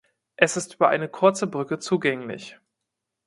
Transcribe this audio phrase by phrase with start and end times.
[0.35, 2.59] Es ist über eine kurze Brücke zugänglich.